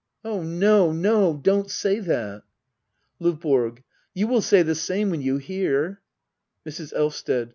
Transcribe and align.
Oh 0.25 0.41
no, 0.41 0.91
no— 0.91 1.35
don't 1.43 1.69
say 1.69 1.99
that! 1.99 2.41
LdVBORO. 3.21 3.83
You 4.15 4.27
will 4.27 4.41
say 4.41 4.63
the 4.63 4.73
same 4.73 5.11
when 5.11 5.21
you 5.21 5.37
hear 5.37 6.01
Mrs. 6.67 6.91
Elvsted. 6.93 7.49